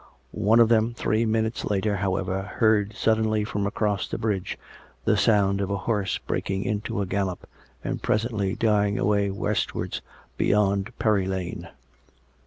[0.31, 4.57] One of them, three minutes later, however, heard suddenly from across the bridge
[5.05, 7.47] the sound of a horse breaking into a gallop
[7.83, 10.01] and presently dying away westwards
[10.37, 11.69] beyond Perry Lane.